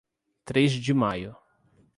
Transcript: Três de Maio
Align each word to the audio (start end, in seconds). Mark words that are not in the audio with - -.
Três 0.43 0.71
de 0.83 0.95
Maio 0.95 1.35